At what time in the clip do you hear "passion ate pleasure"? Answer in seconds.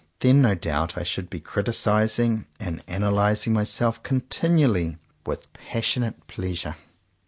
5.53-6.73